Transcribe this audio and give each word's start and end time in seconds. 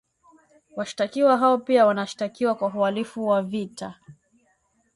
Washtakiwa 0.75 1.37
hao 1.37 1.57
pia 1.57 1.85
wanashtakiwa 1.85 2.55
kwa 2.55 2.67
uhalifu 2.67 3.27
wa 3.27 3.41
vita 3.41 3.95